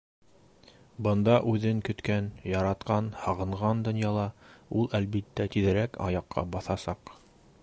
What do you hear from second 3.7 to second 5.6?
донъяла, ул, әлбиттә,